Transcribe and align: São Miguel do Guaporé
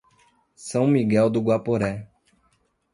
São 0.55 0.87
Miguel 0.87 1.29
do 1.29 1.39
Guaporé 1.39 2.09